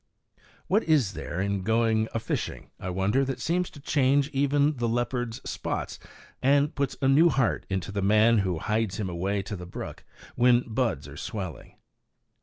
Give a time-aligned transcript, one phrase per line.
[0.65, 4.87] What is there in going a fishing, I wonder, that seems to change even the
[4.89, 5.99] leopard's spots,
[6.41, 9.67] and that puts a new heart into the man who hies him away to the
[9.67, 10.03] brook
[10.35, 11.75] when buds are swelling?